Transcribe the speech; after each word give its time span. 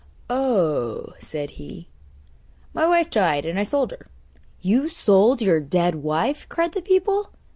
'Oh,' 0.31 1.13
said 1.19 1.51
he, 1.61 1.87
'my 2.73 2.87
wife 2.87 3.11
died, 3.11 3.45
and 3.45 3.59
I 3.59 3.61
sold 3.61 3.91
her.' 3.91 4.07
'You 4.59 4.89
sold 4.89 5.43
your 5.43 5.59
dead 5.59 5.93
wife?' 5.93 6.49
cried 6.49 6.71
the 6.71 6.81
people. 6.81 7.29